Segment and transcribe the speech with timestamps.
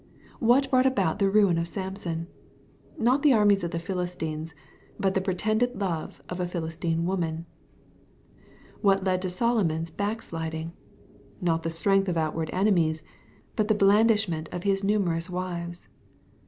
[0.39, 2.25] What brought aboyiiiheruin of Samson?
[2.97, 4.55] Not the armies of the Philistines,
[4.99, 7.45] but the pretended love of a Philistine_woman.
[8.83, 10.73] fWhat led to Solomon's back sliding?
[11.39, 13.03] Not the strength of outward enemies,
[13.55, 15.87] but the blandishment of his numerous wives.